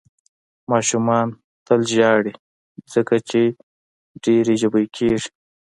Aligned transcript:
ماشومان 0.71 1.27
تل 1.67 1.81
ژاړي، 1.93 2.33
ځکه 2.93 3.15
یې 3.33 3.43
ډېر 4.23 4.45
ژبۍ 4.61 4.85
کېږي. 4.95 5.29